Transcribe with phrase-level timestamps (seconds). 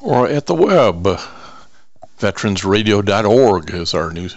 [0.00, 1.18] or at the web.
[2.20, 4.28] Veteransradio.org is our new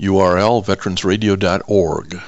[0.00, 2.22] URL, veteransradio.org,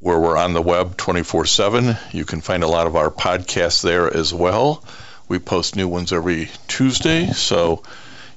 [0.00, 1.96] where we're on the web 24 7.
[2.12, 4.84] You can find a lot of our podcasts there as well.
[5.28, 7.82] We post new ones every Tuesday, so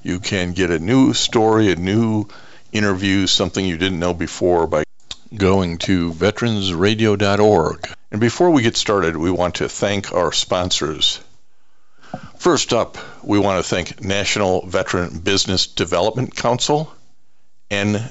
[0.04, 2.27] you can get a new story, a new
[2.72, 4.84] interview, something you didn't know before by
[5.36, 7.90] going to veteransradio.org.
[8.12, 11.20] And before we get started, we want to thank our sponsors.
[12.38, 16.91] First up, we want to thank National Veteran Business Development Council,
[17.70, 18.02] nvbdc.org.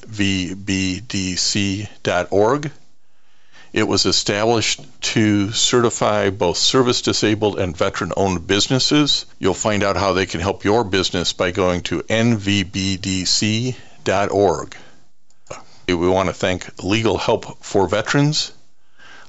[3.73, 4.81] It was established
[5.13, 9.27] to certify both service disabled and veteran owned businesses.
[9.39, 13.77] You'll find out how they can help your business by going to nvbdc.org.
[15.87, 18.53] We want to thank Legal Help for Veterans.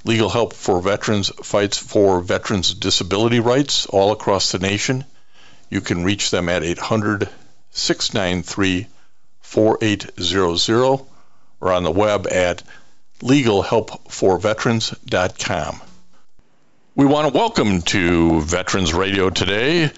[0.06, 5.06] Legal Help for Veterans fights for veterans' disability rights all across the nation.
[5.70, 7.30] You can reach them at 800
[7.72, 8.88] 693
[9.42, 11.06] 4800
[11.62, 12.64] or on the web at
[13.22, 15.82] legalhelpforveterans.com.
[16.96, 19.92] We want to welcome to Veterans Radio today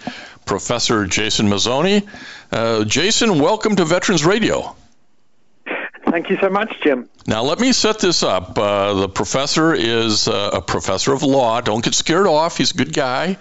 [0.46, 2.08] Professor Jason Mazzone.
[2.52, 4.76] Uh, Jason, welcome to Veterans Radio.
[6.12, 7.10] Thank you so much, Jim.
[7.26, 8.58] Now, let me set this up.
[8.58, 11.62] Uh, the professor is uh, a professor of law.
[11.62, 12.58] Don't get scared off.
[12.58, 13.38] He's a good guy.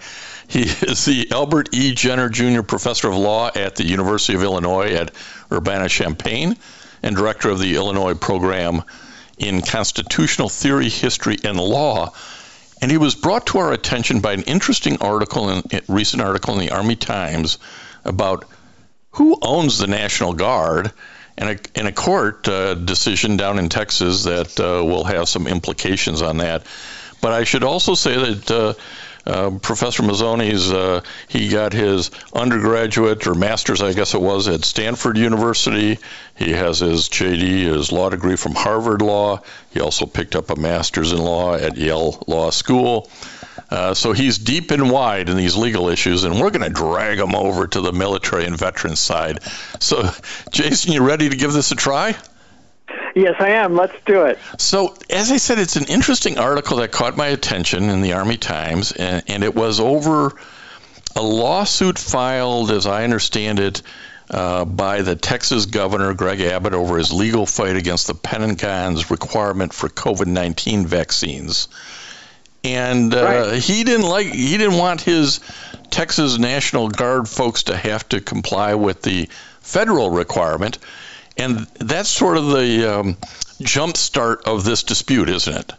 [0.47, 1.93] He is the Albert E.
[1.93, 2.61] Jenner Jr.
[2.61, 5.11] Professor of Law at the University of Illinois at
[5.51, 6.55] Urbana Champaign
[7.03, 8.83] and director of the Illinois program
[9.37, 12.13] in Constitutional Theory, History, and Law.
[12.81, 16.53] And he was brought to our attention by an interesting article, in, a recent article
[16.53, 17.57] in the Army Times
[18.05, 18.45] about
[19.11, 20.93] who owns the National Guard
[21.37, 25.47] and a, and a court uh, decision down in Texas that uh, will have some
[25.47, 26.65] implications on that.
[27.21, 28.73] But I should also say that uh,
[29.23, 34.65] uh Professor Mazzone's uh, he got his undergraduate or master's, I guess it was, at
[34.65, 35.99] Stanford University.
[36.35, 39.41] He has his JD, his law degree from Harvard Law.
[39.69, 43.09] He also picked up a master's in law at Yale Law School.
[43.71, 47.19] Uh, so he's deep and wide in these legal issues, and we're going to drag
[47.19, 49.39] him over to the military and veterans side.
[49.79, 50.09] So,
[50.51, 52.17] Jason, you ready to give this a try?
[53.15, 53.77] Yes, I am.
[53.77, 54.39] Let's do it.
[54.57, 58.35] So, as I said, it's an interesting article that caught my attention in the Army
[58.35, 60.33] Times, and, and it was over
[61.15, 63.81] a lawsuit filed, as I understand it,
[64.29, 69.73] uh, by the Texas governor, Greg Abbott, over his legal fight against the Pentagon's requirement
[69.73, 71.69] for COVID 19 vaccines
[72.63, 73.61] and uh, right.
[73.61, 75.39] he didn't like he didn't want his
[75.89, 79.27] Texas National Guard folks to have to comply with the
[79.61, 80.77] federal requirement,
[81.37, 83.17] and that's sort of the um,
[83.61, 85.73] jump start of this dispute, isn't it?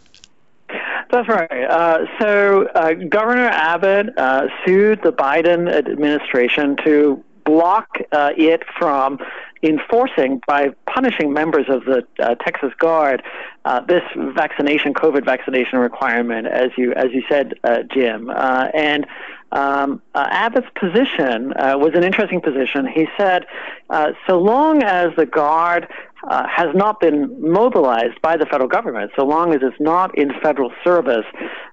[1.11, 1.53] That's right.
[1.53, 9.19] Uh, so uh, Governor Abbott uh, sued the Biden administration to block uh, it from
[9.63, 13.23] enforcing by punishing members of the uh, Texas Guard
[13.65, 18.29] uh, this vaccination, COVID vaccination requirement, as you as you said, uh, Jim.
[18.29, 19.07] Uh, and
[19.53, 22.87] um, uh, Abbott's position uh, was an interesting position.
[22.87, 23.45] He said,
[24.27, 25.87] so long as the Guard
[26.29, 30.33] uh, has not been mobilized by the federal government, so long as it's not in
[30.41, 31.25] federal service,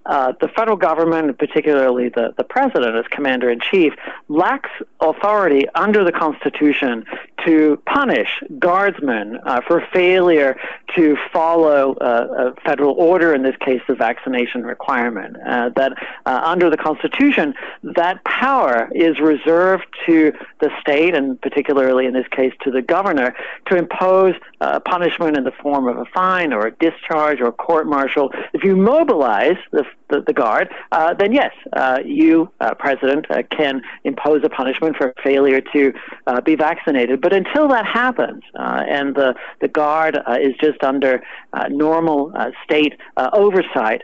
[0.07, 3.94] uh, the federal government, particularly the, the president as commander in chief,
[4.28, 7.05] lacks authority under the Constitution
[7.49, 8.29] to punish
[8.59, 10.55] guardsmen uh, for failure
[10.95, 15.35] to follow uh, a federal order, in this case, the vaccination requirement.
[15.47, 15.93] Uh, that
[16.25, 22.28] uh, under the Constitution, that power is reserved to the state, and particularly in this
[22.28, 23.35] case to the governor,
[23.67, 27.52] to impose a punishment in the form of a fine or a discharge or a
[27.52, 28.31] court martial.
[28.53, 33.43] If you mobilize the, the, the guard, uh, then yes, uh, you, uh, President, uh,
[33.49, 35.93] can impose a punishment for failure to
[36.28, 37.22] uh, be vaccinated.
[37.22, 41.24] But until that happens, uh, and the, the guard is just under
[41.70, 42.34] normal
[42.64, 44.02] state oversight,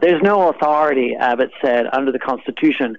[0.00, 2.96] there's no authority, Abbott said, under the Constitution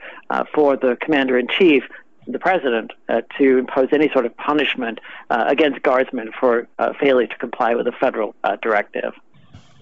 [0.53, 1.83] for the commander in chief
[2.27, 4.99] the president uh, to impose any sort of punishment
[5.29, 9.13] uh, against guardsmen for uh, failure to comply with a federal uh, directive.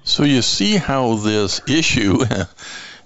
[0.04, 2.46] So you see how this issue, uh,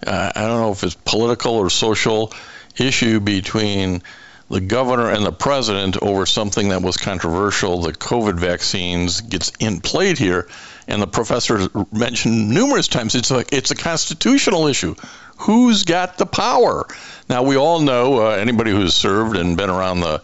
[0.06, 2.34] I don't know if it's political or social
[2.78, 4.04] issue between
[4.50, 9.80] the governor and the president over something that was controversial, the COVID vaccines, gets in
[9.80, 10.48] played here.
[10.88, 14.96] And the professor mentioned numerous times it's a it's a constitutional issue.
[15.38, 16.88] Who's got the power?
[17.30, 20.24] Now we all know uh, anybody who's served and been around the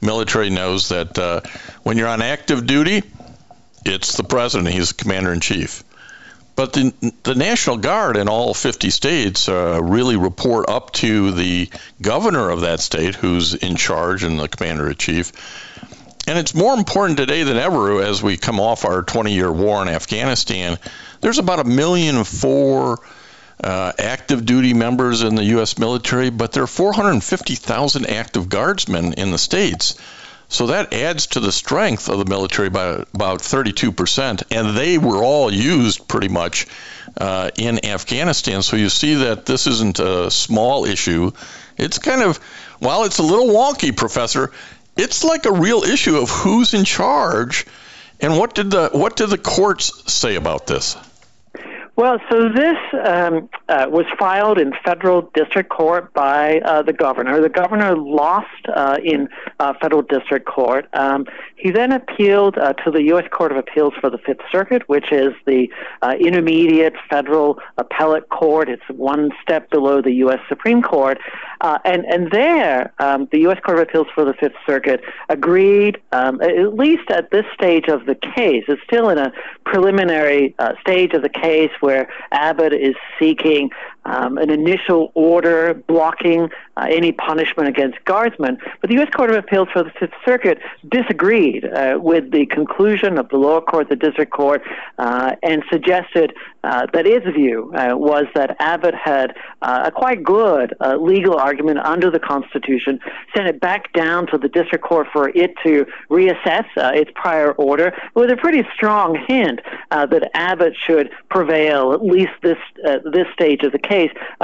[0.00, 1.42] military knows that uh,
[1.82, 3.02] when you're on active duty,
[3.84, 4.70] it's the president.
[4.70, 5.84] He's the commander in chief.
[6.56, 11.68] But the, the National Guard in all 50 states uh, really report up to the
[12.00, 15.32] governor of that state, who's in charge and the commander in chief.
[16.26, 19.82] And it's more important today than ever as we come off our 20 year war
[19.82, 20.78] in Afghanistan.
[21.20, 23.00] There's about a million four
[23.62, 25.78] uh, active duty members in the U.S.
[25.78, 29.94] military, but there are 450,000 active guardsmen in the states.
[30.48, 35.22] So that adds to the strength of the military by about 32%, and they were
[35.22, 36.66] all used pretty much
[37.18, 38.62] uh, in Afghanistan.
[38.62, 41.32] So you see that this isn't a small issue.
[41.76, 42.36] It's kind of,
[42.78, 44.52] while it's a little wonky, Professor,
[44.96, 47.66] it's like a real issue of who's in charge.
[48.20, 50.96] And what did the what did the courts say about this?
[51.96, 52.76] Well, so this
[53.06, 57.40] um, uh, was filed in federal district court by uh, the governor.
[57.40, 60.88] The governor lost uh, in uh, federal district court.
[60.92, 61.24] Um,
[61.56, 63.24] he then appealed uh, to the U.S.
[63.32, 65.70] Court of Appeals for the Fifth Circuit, which is the
[66.02, 68.68] uh, intermediate federal appellate court.
[68.68, 70.40] It's one step below the U.S.
[70.50, 71.18] Supreme Court.
[71.60, 73.58] And, and there, um, the U.S.
[73.64, 78.06] Court of Appeals for the Fifth Circuit agreed, um, at least at this stage of
[78.06, 79.32] the case, it's still in a
[79.64, 83.70] preliminary uh, stage of the case where Abbott is seeking
[84.06, 88.58] um, an initial order blocking uh, any punishment against guardsmen.
[88.80, 89.10] But the U.S.
[89.10, 90.58] Court of Appeals for the Fifth Circuit
[90.88, 94.62] disagreed uh, with the conclusion of the lower court, the district court,
[94.98, 100.22] uh, and suggested uh, that its view uh, was that Abbott had uh, a quite
[100.22, 102.98] good legal argument under the Constitution,
[103.34, 107.94] sent it back down to the district court for it to reassess its prior order
[108.14, 109.60] with a pretty strong hint
[109.90, 112.58] that Abbott should prevail at least this
[113.04, 113.95] this stage of the case,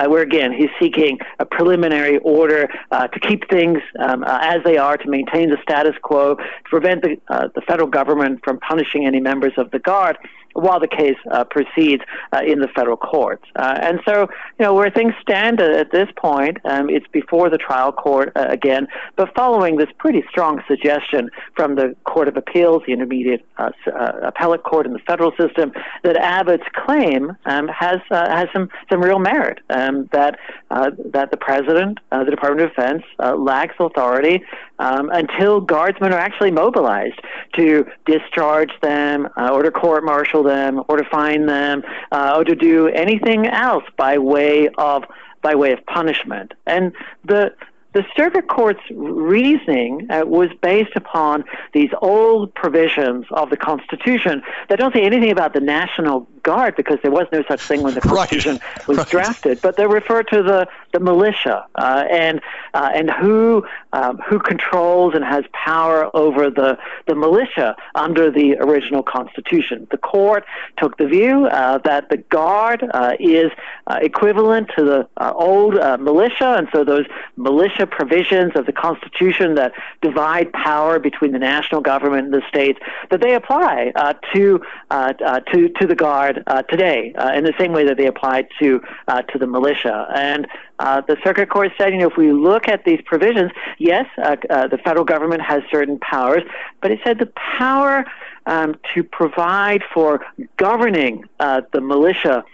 [0.08, 4.76] where again he's seeking a preliminary order uh, to keep things um, uh, as they
[4.76, 9.06] are, to maintain the status quo, to prevent the, uh, the federal government from punishing
[9.06, 10.18] any members of the Guard
[10.54, 12.02] while the case uh, proceeds
[12.32, 13.44] uh, in the federal courts.
[13.56, 14.28] Uh, and so,
[14.58, 18.46] you know, where things stand at this point, um, it's before the trial court uh,
[18.48, 23.70] again, but following this pretty strong suggestion from the Court of Appeals, the intermediate uh,
[23.86, 25.72] uh, appellate court in the federal system,
[26.02, 29.58] that Abbott's claim um, has has some some real merit.
[29.70, 30.38] Um, that
[30.70, 33.02] that the president, the Department of Defense,
[33.36, 34.42] lacks authority
[34.82, 37.20] um, until guardsmen are actually mobilized
[37.54, 42.56] to discharge them or to court martial them or to fine them uh, or to
[42.56, 45.04] do anything else by way of
[45.40, 46.52] by way of punishment.
[46.66, 46.92] And
[47.24, 47.52] the
[47.92, 51.44] the circuit court's reasoning uh, was based upon
[51.74, 56.98] these old provisions of the Constitution that don't say anything about the National Guard because
[57.02, 58.88] there was no such thing when the Constitution right.
[58.88, 59.08] was right.
[59.08, 62.40] drafted, but they refer to the, the militia uh, and
[62.74, 68.56] uh, and who um, who controls and has power over the the militia under the
[68.58, 69.86] original Constitution.
[69.90, 70.44] The court
[70.78, 73.50] took the view uh, that the Guard uh, is
[73.86, 79.72] uh, equivalent to the old militia, and so those militia provisions of the Constitution that
[80.00, 82.78] divide power between the national government and the states
[83.10, 87.44] that they apply uh, to uh, uh, to to the Guard uh, today uh, in
[87.44, 90.06] the same way that they apply to uh, to the militia.
[90.14, 90.46] And
[90.78, 95.04] the Circuit Court said, you know, if we look at these provisions, yes, the federal
[95.04, 96.42] government has certain powers,
[96.80, 98.04] but it said the power
[98.46, 100.24] um, to provide for
[100.56, 102.44] governing the militia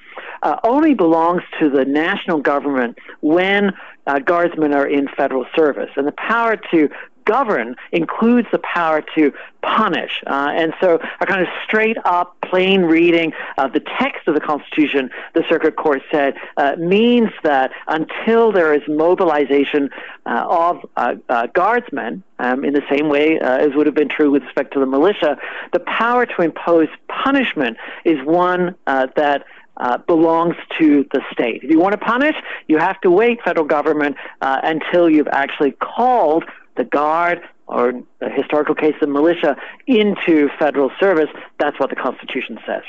[0.42, 3.72] uh, only belongs to the national government when
[4.06, 5.90] uh, guardsmen are in federal service.
[5.96, 6.88] And the power to
[7.28, 9.32] govern includes the power to
[9.62, 10.22] punish.
[10.26, 14.40] Uh, and so, a kind of straight up, plain reading of the text of the
[14.40, 19.90] Constitution, the Circuit Court said, uh, means that until there is mobilization
[20.26, 24.08] uh, of uh, uh, guardsmen, um, in the same way uh, as would have been
[24.08, 25.36] true with respect to the militia,
[25.72, 29.44] the power to impose punishment is one that
[29.78, 31.62] uh, belongs to the state.
[31.62, 35.72] If you want to punish, you have to wait, federal government, uh, until you've actually
[35.72, 36.44] called
[36.78, 39.56] the guard or the historical case, the militia,
[39.86, 41.28] into federal service.
[41.58, 42.82] That's what the Constitution says.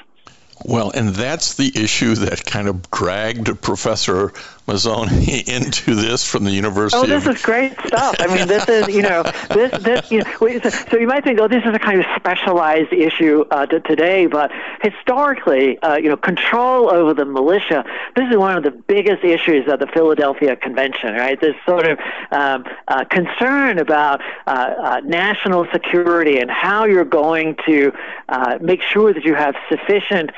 [0.63, 4.33] Well, and that's the issue that kind of dragged Professor
[4.69, 5.09] Mazzone
[5.47, 7.01] into this from the University.
[7.01, 7.35] Oh, this of...
[7.35, 8.15] is great stuff.
[8.19, 10.59] I mean, this is you know this this you know
[10.89, 14.27] so you might think oh this is a kind of specialized issue uh, to today,
[14.27, 17.83] but historically uh, you know control over the militia
[18.15, 21.39] this is one of the biggest issues of the Philadelphia Convention, right?
[21.39, 21.99] This sort of
[22.31, 27.91] um, uh, concern about uh, uh, national security and how you're going to
[28.27, 30.31] uh, make sure that you have sufficient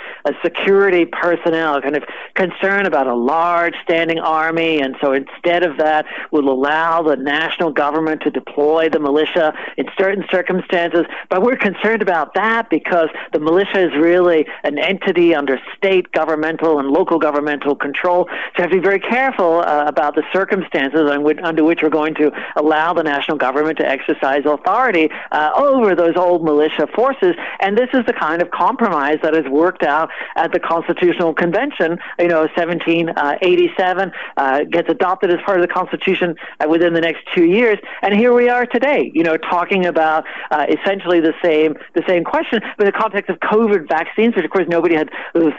[0.43, 2.03] security personnel, kind of
[2.35, 7.71] concern about a large standing army, and so instead of that, we'll allow the national
[7.71, 11.05] government to deploy the militia in certain circumstances.
[11.29, 16.79] But we're concerned about that because the militia is really an entity under state governmental
[16.79, 18.27] and local governmental control.
[18.29, 21.09] So we have to be very careful uh, about the circumstances
[21.43, 26.15] under which we're going to allow the national government to exercise authority uh, over those
[26.15, 27.35] old militia forces.
[27.59, 31.97] And this is the kind of compromise that is worked out at the Constitutional Convention,
[32.19, 34.00] you know, 1787
[34.38, 38.13] uh, gets adopted as part of the Constitution uh, within the next two years, and
[38.13, 39.12] here we are today.
[39.13, 43.29] You know, talking about uh, essentially the same the same question, but in the context
[43.29, 45.10] of COVID vaccines, which of course nobody had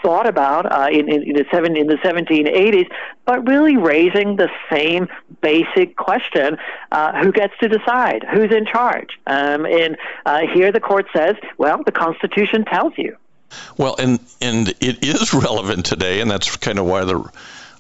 [0.03, 2.89] thought about uh, in, in, in the seven in the 1780s,
[3.25, 5.09] but really raising the same
[5.41, 6.57] basic question:
[6.91, 8.25] uh, who gets to decide?
[8.33, 9.19] Who's in charge?
[9.27, 9.97] Um, and
[10.27, 13.17] uh, here the court says, well, the Constitution tells you.
[13.77, 17.31] Well, and and it is relevant today, and that's kind of why the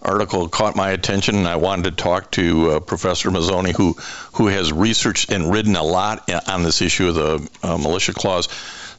[0.04, 3.94] article caught my attention, and I wanted to talk to uh, Professor Mazzoni, who
[4.34, 8.48] who has researched and written a lot on this issue of the uh, militia clause.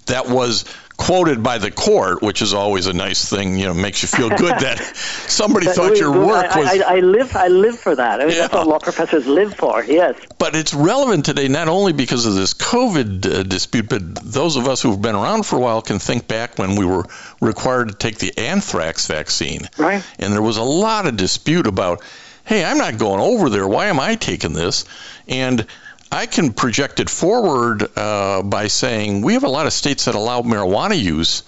[0.08, 0.66] That was
[0.98, 3.58] quoted by the court, which is always a nice thing.
[3.58, 4.80] You know, makes you feel good that
[5.28, 6.82] somebody thought your work was.
[6.82, 8.22] I, I, live, I live for that.
[8.22, 8.42] I mean, yeah.
[8.42, 9.84] that's what law professors live for.
[9.84, 10.20] Yes.
[10.38, 14.68] But it's relevant today not only because of this COVID uh, dispute, but those of
[14.68, 17.06] us who've been around for a while can think back when we were
[17.42, 19.68] required to take the anthrax vaccine.
[19.78, 20.04] Right.
[20.20, 22.02] And there was a lot of dispute about,
[22.46, 23.68] hey, I'm not going over there.
[23.68, 24.86] Why am I taking this?
[25.28, 25.66] And
[26.14, 30.14] I can project it forward uh, by saying we have a lot of states that
[30.14, 31.42] allow marijuana use,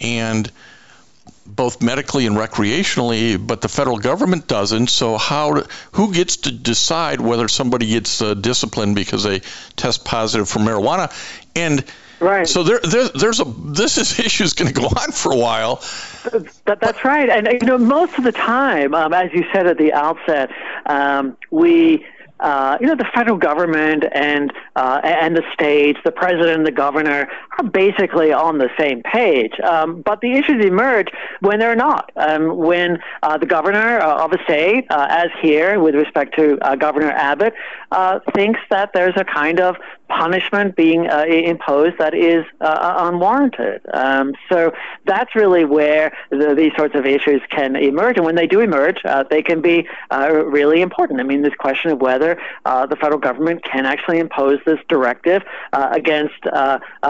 [0.00, 0.50] and
[1.44, 4.88] both medically and recreationally, but the federal government doesn't.
[4.88, 9.40] So how who gets to decide whether somebody gets uh, disciplined because they
[9.76, 11.12] test positive for marijuana?
[11.54, 11.84] And
[12.18, 12.48] Right.
[12.48, 15.36] So there, there, there's a this is issue is going to go on for a
[15.36, 15.82] while.
[16.64, 19.76] That, that's right, and you know most of the time, um, as you said at
[19.76, 20.50] the outset,
[20.86, 22.06] um, we
[22.40, 26.72] uh, you know, the federal government and uh, and the states, the president and the
[26.72, 27.28] governor
[27.58, 29.58] are basically on the same page.
[29.60, 31.08] Um, but the issues emerge
[31.40, 32.12] when they're not.
[32.16, 36.58] Um, when uh, the governor uh, of a state, uh, as here with respect to
[36.60, 37.54] uh, Governor Abbott,
[38.34, 39.76] thinks that there's a kind of
[40.08, 43.82] punishment being uh, imposed that is uh, unwarranted.
[43.92, 44.72] Um, so
[45.04, 48.16] that's really where the, these sorts of issues can emerge.
[48.16, 51.20] And when they do emerge, uh, they can be uh, really important.
[51.20, 55.42] I mean, this question of whether uh, the federal government can actually impose this directive
[55.72, 56.34] uh, against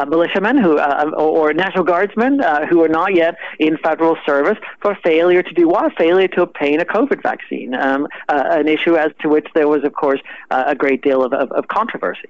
[0.09, 5.55] militiamen who, or National Guardsmen who are not yet in federal service for failure to
[5.55, 5.93] do what?
[5.97, 9.95] Failure to obtain a COVID vaccine, um, an issue as to which there was, of
[9.95, 12.29] course, a great deal of, of, of controversy.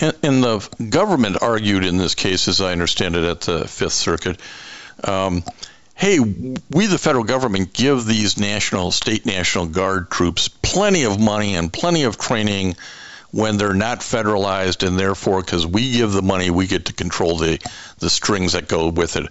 [0.00, 3.92] And, and, the government argued in this case, as I understand it, at the Fifth
[3.92, 4.40] Circuit.
[5.04, 5.44] Um,
[5.94, 11.56] hey, we, the federal government, give these national, state National Guard troops plenty of money
[11.56, 12.76] and plenty of training
[13.32, 17.36] when they're not federalized, and therefore, because we give the money, we get to control
[17.36, 17.58] the,
[17.98, 19.26] the strings that go with it.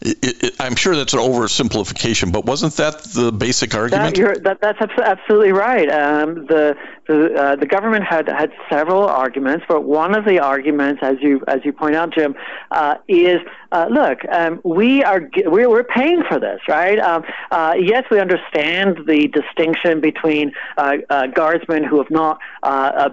[0.00, 4.16] It, it, I'm sure that's an oversimplification, but wasn't that the basic argument?
[4.44, 5.88] That, that, that's absolutely right.
[5.88, 11.00] Um, the the, uh, the government had had several arguments, but one of the arguments,
[11.02, 12.34] as you as you point out, Jim,
[12.70, 13.40] uh, is
[13.72, 16.98] uh, look, um, we are we're, we're paying for this, right?
[16.98, 22.38] Um, uh, yes, we understand the distinction between uh, uh, guardsmen who have not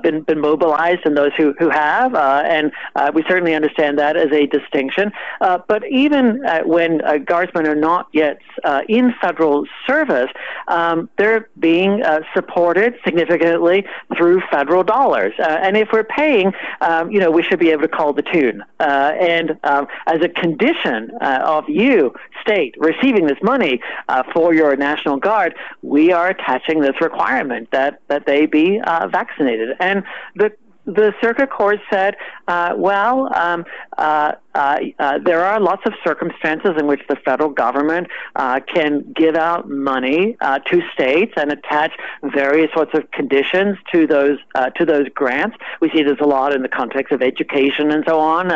[0.02, 2.72] been been mobilized and those who who have, and
[3.14, 5.12] we certainly understand that as a distinction.
[5.40, 8.40] but even when guardsmen are not yet
[8.88, 10.30] in federal service,
[10.68, 13.81] um, they're being supported significantly
[14.16, 15.34] through federal dollars.
[15.40, 18.22] Uh, and if we're paying, um, you know, we should be able to call the
[18.22, 18.64] tune.
[18.80, 24.54] Uh, and um, as a condition uh, of you, state, receiving this money uh, for
[24.54, 29.76] your National Guard, we are attaching this requirement that, that they be uh, vaccinated.
[29.80, 30.04] And
[30.36, 30.52] the
[30.86, 32.16] the circuit court said,
[32.48, 33.66] uh, well, um,
[33.98, 39.10] uh, uh, uh, there are lots of circumstances in which the federal government uh, can
[39.14, 41.92] give out money uh, to states and attach
[42.24, 45.56] various sorts of conditions to those uh, to those grants.
[45.80, 48.50] We see this a lot in the context of education and so on,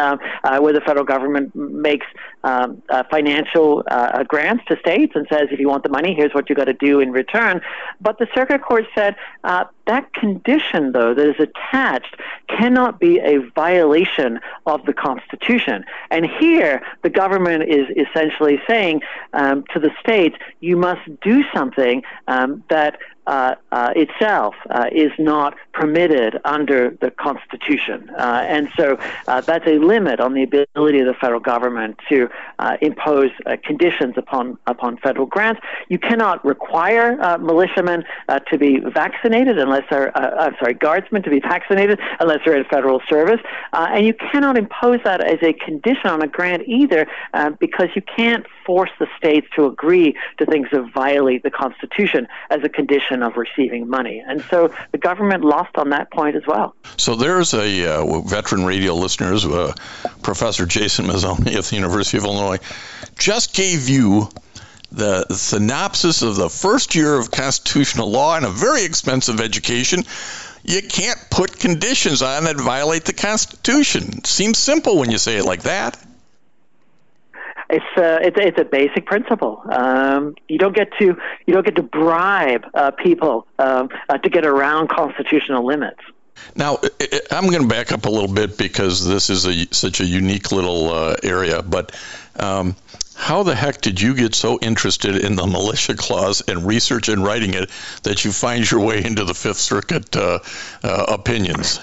[0.61, 2.05] where the federal government makes
[2.43, 3.83] um, financial
[4.27, 6.73] grants to states and says, if you want the money, here's what you got to
[6.73, 7.61] do in return.
[8.01, 12.15] But the circuit court said that condition, though, that is attached,
[12.47, 15.84] cannot be a violation of the Constitution.
[16.11, 19.01] And here, the government is essentially saying
[19.33, 22.97] um, to the states, you must do something um, that
[23.27, 28.09] uh, uh, itself uh, is not permitted under the Constitution.
[28.11, 32.29] Uh, and so uh, that's a limit on the ability of the federal government to
[32.81, 33.31] impose
[33.63, 35.61] conditions upon, upon federal grants.
[35.89, 38.03] You cannot require militiamen
[38.49, 43.01] to be vaccinated unless they're, I'm sorry, guardsmen to be vaccinated unless they're in federal
[43.09, 43.41] service.
[43.73, 47.07] and you cannot impose that as a condition on a grant either
[47.59, 52.63] because you can't force the states to agree to things that violate the Constitution as
[52.63, 54.23] a condition of receiving money.
[54.25, 56.75] And so the government lost on that point as well.
[56.97, 59.73] So there's a uh, veteran radio listeners, uh,
[60.21, 62.59] Professor Jason Mazzone of the University of Illinois,
[63.17, 64.29] just gave you
[64.91, 70.03] the synopsis of the first year of constitutional law and a very expensive education.
[70.63, 74.23] You can't put conditions on that violate the Constitution.
[74.23, 75.97] Seems simple when you say it like that.
[77.69, 79.63] It's uh, it's it's a basic principle.
[79.71, 84.29] Um, you don't get to you don't get to bribe uh, people um, uh, to
[84.29, 86.01] get around constitutional limits.
[86.55, 86.79] Now,
[87.31, 90.51] I'm going to back up a little bit because this is a, such a unique
[90.51, 91.61] little uh, area.
[91.61, 91.97] But
[92.37, 92.75] um,
[93.15, 97.23] how the heck did you get so interested in the militia clause and research and
[97.23, 97.69] writing it
[98.03, 100.39] that you find your way into the Fifth Circuit uh,
[100.83, 101.79] uh, opinions?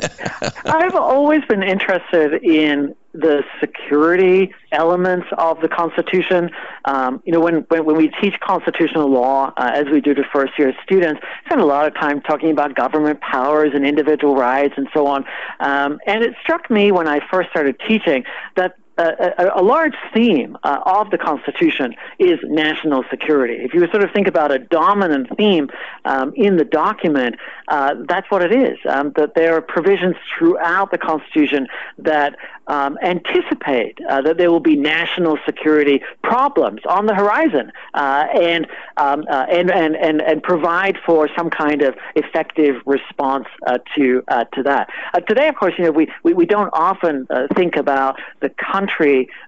[0.64, 6.50] I've always been interested in the security elements of the Constitution.
[6.84, 10.22] Um, you know, when, when, when, we teach constitutional law, uh, as we do to
[10.32, 14.74] first year students, spend a lot of time talking about government powers and individual rights
[14.76, 15.24] and so on.
[15.58, 18.24] Um, and it struck me when I first started teaching
[18.56, 23.54] that a, a, large theme uh, of the Constitution is national security.
[23.54, 25.70] If you sort of think about a dominant theme
[26.04, 27.36] um, in the document,
[27.68, 28.78] uh, that's what it is.
[28.88, 31.66] Um, that there are provisions throughout the Constitution
[31.98, 38.26] that um, anticipate uh, that there will be national security problems on the horizon, uh,
[38.32, 38.66] and,
[38.96, 44.22] um, uh, and and and and provide for some kind of effective response uh, to
[44.54, 44.88] to that.
[45.26, 48.89] today, of course, you know we, we, we don't often think about the country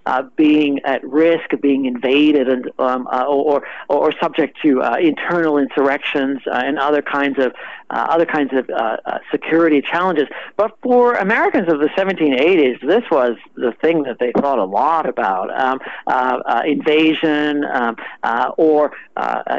[0.06, 4.82] Uh, being at risk of being invaded and um, uh, or, or, or subject to
[4.82, 7.52] uh, internal insurrections and other kinds of
[7.92, 10.24] uh, other kinds of uh, uh, security challenges.
[10.56, 15.08] But for Americans of the 1780s, this was the thing that they thought a lot
[15.08, 18.92] about um, uh, uh, invasion um, uh, or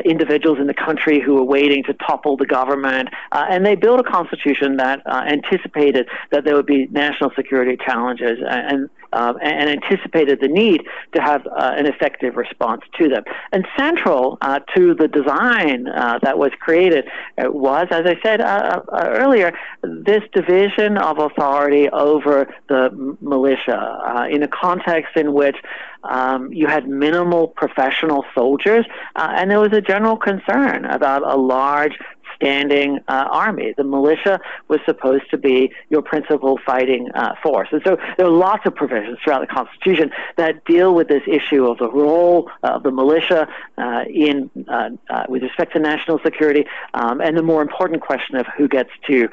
[0.03, 3.09] individuals in the country who were waiting to topple the government.
[3.31, 8.89] and they built a constitution that anticipated that there would be national security challenges and
[9.13, 10.81] um, and anticipated the need
[11.13, 13.23] to have an effective response to them.
[13.51, 14.39] And central
[14.75, 17.05] to the design that was created
[17.37, 24.27] was, as I said uh, uh, earlier, this division of authority over the militia uh,
[24.29, 25.57] in a context in which
[26.03, 31.97] um, you had minimal professional soldiers, and there was a general concern about a large
[32.35, 33.73] standing uh, army.
[33.75, 37.69] The militia was supposed to be your principal fighting uh, force.
[37.71, 41.65] And so there are lots of provisions throughout the Constitution that deal with this issue
[41.65, 46.65] of the role of the militia uh, in uh, uh, with respect to national security,
[46.93, 49.27] um, and the more important question of who gets to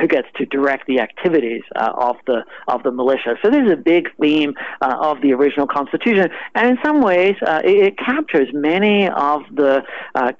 [0.00, 3.36] who gets to direct the activities of the of the militia.
[3.42, 7.98] So there's a big theme of the original Constitution, and in some ways it, it,
[7.98, 9.84] captures many of the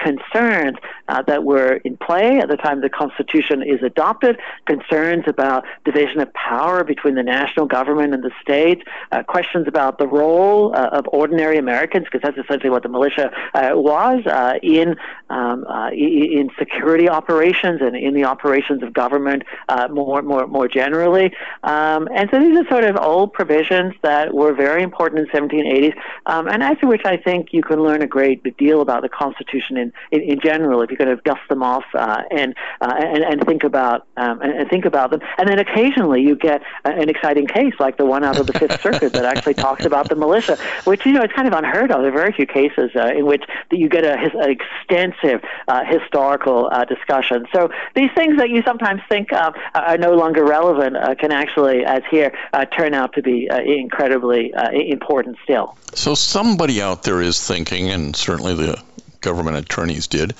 [0.01, 0.77] concerns
[1.09, 6.32] that were in play at the time the Constitution is adopted, concerns about division of
[6.35, 8.82] power between the national government and the states,
[9.12, 13.30] uh, questions about the role uh, of ordinary Americans, because that's essentially what the militia
[13.54, 14.96] uh, was uh, in
[15.30, 20.68] um, uh, in security operations and in the operations of government uh, more more more
[20.68, 21.35] generally.
[21.64, 25.94] Um, and so these are sort of old provisions that were very important in 1780s,
[26.26, 29.76] um, and after which I think you can learn a great deal about the Constitution
[29.76, 33.25] in, in, in general if you kind of dust them off uh, and, uh, and
[33.25, 35.21] and think about um, and, and, think about them.
[35.39, 38.81] And then occasionally you get an exciting case like the one out of the Fifth
[38.81, 42.03] Circuit that actually talks about the militia, which you know is kind of unheard of.
[42.03, 45.85] There are very few cases uh, in which that you get a, an extensive uh,
[45.85, 47.47] historical uh, discussion.
[47.53, 52.33] So these things that you sometimes think are no longer relevant can actually, as here,
[52.77, 55.77] turn out to be incredibly important still.
[55.95, 58.83] So somebody out there is thinking, and certainly the
[59.21, 60.35] government attorneys did,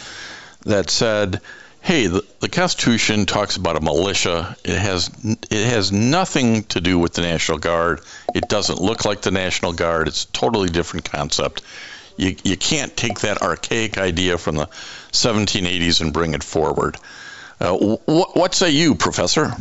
[0.67, 1.41] that said,
[1.81, 4.57] hey, the, the, Constitution talks about a militia.
[4.65, 8.01] It has it has nothing to do with the National Guard.
[8.35, 10.09] It doesn't look like the National Guard.
[10.09, 11.63] It's a totally different concept.
[12.17, 14.67] You, you can't take that archaic idea from the
[15.13, 16.97] 1780s and bring it forward.
[17.61, 19.53] Uh, wh- what say you, Professor?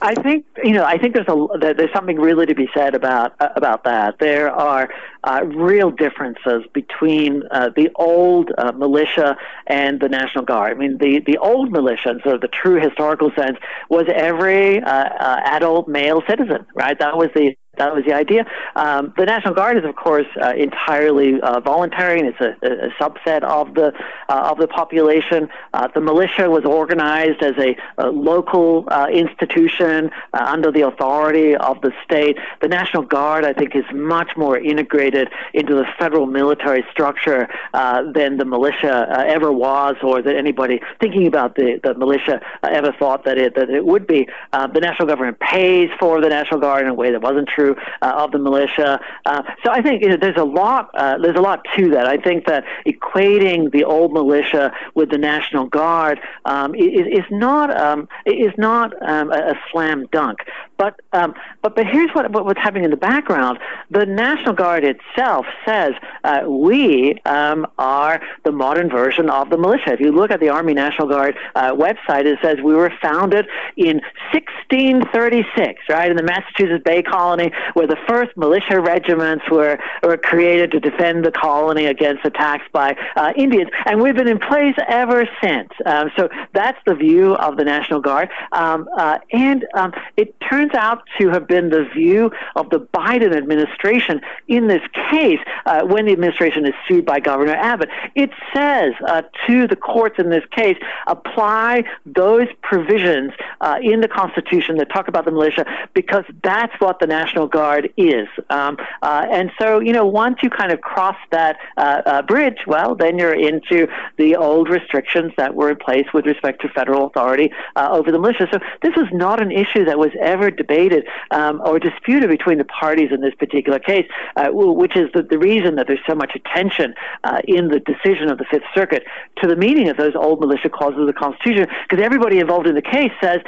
[0.00, 0.84] I think you know.
[0.84, 4.18] I think there's a there's something really to be said about uh, about that.
[4.18, 4.88] There are
[5.24, 10.76] uh, real differences between uh, the old uh, militia and the National Guard.
[10.76, 13.58] I mean, the the old militia, in sort of the true historical sense,
[13.88, 16.98] was every uh, uh, adult male citizen, right?
[16.98, 18.44] That was the that was the idea.
[18.76, 22.90] Um, the National Guard is, of course, uh, entirely uh, voluntary, and it's a, a
[23.00, 23.92] subset of the
[24.28, 25.48] uh, of the population.
[25.72, 31.56] Uh, the militia was organized as a, a local uh, institution uh, under the authority
[31.56, 32.36] of the state.
[32.60, 38.36] The National Guard, I think, is much more integrated into the federal military structure than
[38.36, 43.38] the militia ever was, or that anybody thinking about the, the militia ever thought that
[43.38, 44.28] it that it would be.
[44.52, 47.67] the national government pays for the National Guard in a way that wasn't true
[48.02, 49.00] uh, of the militia.
[49.26, 52.06] Uh, so I think you know, there's a lot uh, there's a lot to that.
[52.06, 57.76] I think that equating the old militia with the National Guard um, is, is not
[57.76, 60.38] um, is not um, a, a, slam dunk.
[60.76, 63.58] But um, but but here's what, what, what's happening in the background.
[63.90, 65.92] The National Guard itself says
[66.24, 69.92] uh, we um, are the modern version of the militia.
[69.92, 73.46] If you look at the Army National Guard uh, website, it says we were founded
[73.76, 74.00] in
[74.32, 80.70] 1636, right in the Massachusetts Bay Colony where the first militia regiments were, were created
[80.72, 83.70] to defend the colony against attacks by uh, Indians.
[83.86, 85.68] And we've been in place ever since.
[85.86, 88.28] Um, so that's the view of the National Guard.
[88.52, 93.36] Um, uh, and um, it turns out to have been the view of the Biden
[93.36, 97.88] administration in this case uh, when the administration is sued by Governor Abbott.
[98.14, 104.08] It says uh, to the courts in this case, apply those provisions uh, in the
[104.08, 108.28] Constitution that talk about the militia because that's what the National Guard is.
[108.50, 112.58] Um, uh, and so, you know, once you kind of cross that uh, uh, bridge,
[112.66, 117.06] well, then you're into the old restrictions that were in place with respect to federal
[117.06, 118.46] authority uh, over the militia.
[118.52, 122.64] So this was not an issue that was ever debated um, or disputed between the
[122.64, 124.06] parties in this particular case,
[124.36, 128.30] uh, which is the, the reason that there's so much attention uh, in the decision
[128.30, 129.04] of the Fifth Circuit
[129.40, 132.74] to the meaning of those old militia clauses of the Constitution, because everybody involved in
[132.74, 133.38] the case says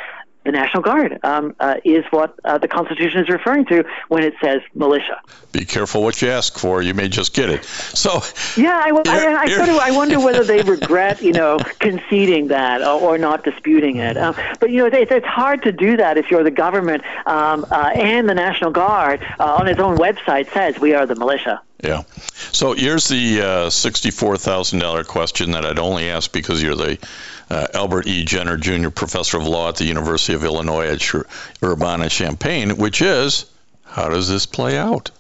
[0.44, 4.35] the National Guard um, uh, is what uh, the Constitution is referring to when it
[4.40, 5.20] says militia.
[5.53, 7.64] Be careful what you ask for; you may just get it.
[7.64, 8.22] So,
[8.57, 12.81] yeah, I, I, I, sort of I wonder whether they regret, you know, conceding that
[12.81, 14.16] or, or not disputing it.
[14.16, 17.66] Um, but you know, it's, it's hard to do that if you're the government um,
[17.70, 21.61] uh, and the National Guard uh, on its own website says we are the militia.
[21.83, 22.03] Yeah.
[22.53, 26.98] So here's the uh, sixty-four thousand dollar question that I'd only ask because you're the
[27.50, 28.24] uh, Albert E.
[28.24, 28.90] Jenner Jr.
[28.90, 31.14] Professor of Law at the University of Illinois at
[31.62, 33.46] Urbana Champaign, which is
[33.84, 35.10] how does this play out?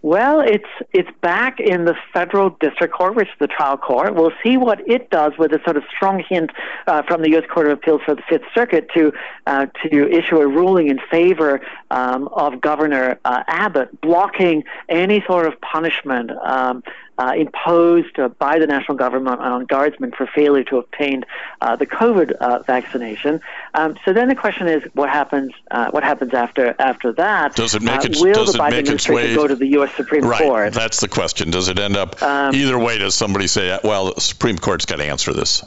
[0.00, 4.14] Well, it's it's back in the federal district court, which is the trial court.
[4.14, 6.50] We'll see what it does with a sort of strong hint
[6.86, 7.44] uh, from the U.S.
[7.50, 9.12] Court of Appeals for the Fifth Circuit to
[9.48, 15.46] uh, to issue a ruling in favor um, of Governor uh, Abbott, blocking any sort
[15.46, 16.84] of punishment um,
[17.18, 21.24] uh, imposed uh, by the national government on guardsmen for failure to obtain
[21.60, 23.40] uh, the COVID uh, vaccination.
[23.74, 25.52] Um, so then the question is, what happens?
[25.70, 27.56] Uh, what happens after after that?
[27.56, 29.94] Does it make uh, will the Biden its go to the U.S.
[29.94, 30.72] Supreme right, Court?
[30.72, 31.50] That's the question.
[31.50, 32.98] Does it end up um, either way?
[32.98, 35.64] Does somebody say, well, the Supreme Court's got to answer this?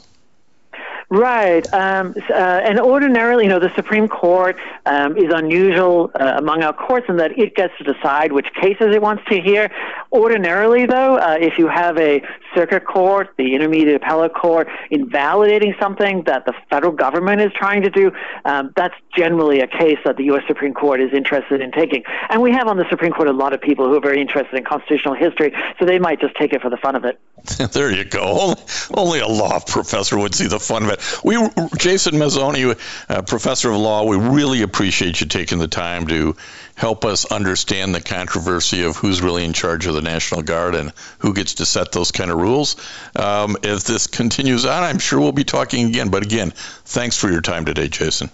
[1.12, 1.70] Right.
[1.74, 6.72] Um, uh, and ordinarily, you know, the Supreme Court um, is unusual uh, among our
[6.72, 9.70] courts in that it gets to decide which cases it wants to hear.
[10.10, 12.22] Ordinarily, though, uh, if you have a
[12.54, 17.90] circuit court, the intermediate appellate court, invalidating something that the federal government is trying to
[17.90, 18.12] do,
[18.44, 20.42] um, that's generally a case that the U.S.
[20.46, 22.02] Supreme Court is interested in taking.
[22.28, 24.56] And we have on the Supreme Court a lot of people who are very interested
[24.56, 27.20] in constitutional history, so they might just take it for the fun of it.
[27.72, 28.54] there you go.
[28.94, 31.00] Only, a law professor would see the fun of it.
[31.24, 31.36] We,
[31.76, 36.36] Jason Mazzone, uh, professor of law, we really appreciate you taking the time to
[36.82, 40.92] help us understand the controversy of who's really in charge of the National Guard and
[41.20, 42.74] who gets to set those kind of rules.
[43.14, 46.10] Um, if this continues on, I'm sure we'll be talking again.
[46.10, 48.30] But again, thanks for your time today, Jason.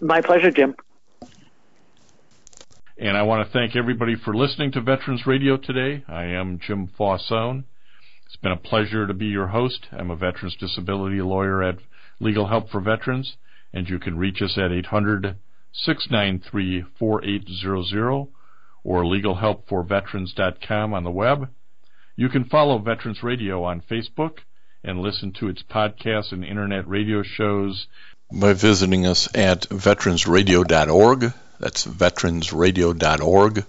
[0.00, 0.76] My pleasure, Jim.
[2.96, 6.04] And I want to thank everybody for listening to Veterans Radio today.
[6.06, 7.64] I am Jim Fausone.
[8.26, 9.88] It's been a pleasure to be your host.
[9.90, 11.78] I'm a veterans disability lawyer at
[12.20, 13.36] Legal Help for Veterans,
[13.72, 15.34] and you can reach us at 800
[15.72, 18.28] 693 4800
[18.84, 21.48] or legalhelpforveterans.com on the web.
[22.16, 24.38] You can follow Veterans Radio on Facebook
[24.82, 27.86] and listen to its podcasts and internet radio shows
[28.32, 31.32] by visiting us at veteransradio.org.
[31.60, 33.64] That's veteransradio.org.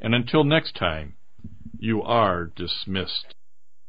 [0.00, 1.16] And until next time,
[1.78, 3.34] you are dismissed.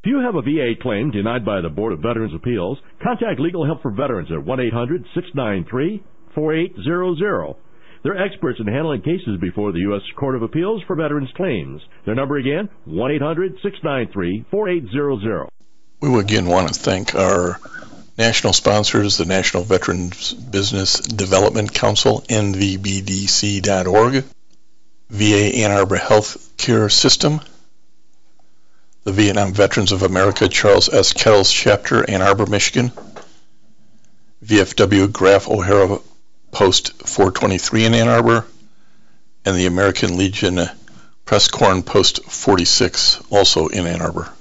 [0.03, 3.65] If you have a VA claim denied by the Board of Veterans Appeals, contact Legal
[3.65, 4.43] Help for Veterans at
[6.35, 7.55] 1-800-693-4800.
[8.03, 10.01] They're experts in handling cases before the U.S.
[10.15, 11.83] Court of Appeals for Veterans Claims.
[12.05, 15.49] Their number again, 1-800-693-4800.
[16.01, 17.59] We again want to thank our
[18.17, 24.23] national sponsors, the National Veterans Business Development Council, NVBDC.org,
[25.09, 27.39] VA Ann Arbor Health Care System,
[29.03, 31.13] the Vietnam Veterans of America Charles S.
[31.13, 32.91] Kettles Chapter, Ann Arbor, Michigan,
[34.43, 35.99] VFW Graf O'Hara
[36.51, 38.45] Post 423 in Ann Arbor,
[39.45, 40.59] and the American Legion
[41.25, 44.31] Press Corn Post 46, also in Ann Arbor.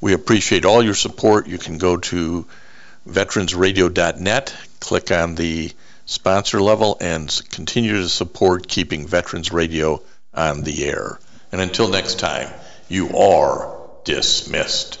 [0.00, 1.48] We appreciate all your support.
[1.48, 2.46] You can go to
[3.08, 5.72] veteransradio.net, click on the
[6.06, 10.02] sponsor level, and continue to support keeping Veterans Radio
[10.34, 11.18] on the air.
[11.50, 12.52] And until next time,
[12.88, 15.00] you are dismissed.